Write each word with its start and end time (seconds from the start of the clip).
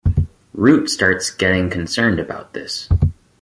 Root 0.55 0.89
starts 0.89 1.29
getting 1.29 1.69
concerned 1.69 2.19
about 2.19 2.53
this. 2.55 2.89